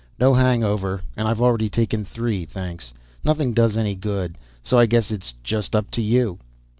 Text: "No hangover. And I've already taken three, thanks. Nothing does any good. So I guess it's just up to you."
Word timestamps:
"No 0.19 0.33
hangover. 0.33 1.01
And 1.15 1.27
I've 1.27 1.43
already 1.43 1.69
taken 1.69 2.05
three, 2.05 2.43
thanks. 2.43 2.91
Nothing 3.23 3.53
does 3.53 3.77
any 3.77 3.93
good. 3.93 4.35
So 4.63 4.79
I 4.79 4.87
guess 4.87 5.11
it's 5.11 5.35
just 5.43 5.75
up 5.75 5.91
to 5.91 6.01
you." 6.01 6.39